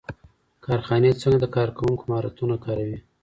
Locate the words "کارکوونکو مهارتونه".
1.55-2.55